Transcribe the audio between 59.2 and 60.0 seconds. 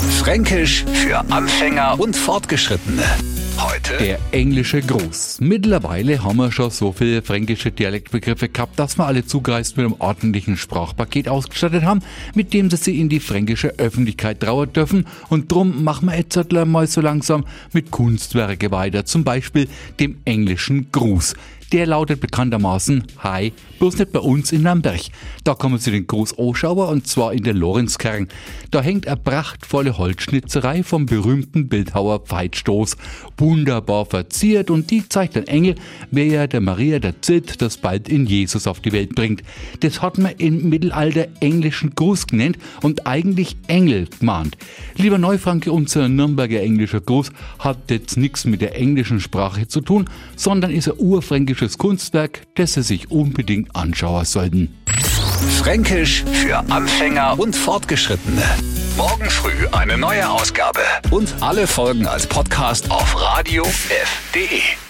früh eine